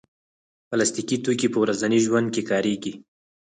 پلاستيکي 0.69 1.17
توکي 1.23 1.47
په 1.53 1.57
ورځني 1.63 1.99
ژوند 2.05 2.27
کې 2.33 2.43
کارېږي. 2.49 2.93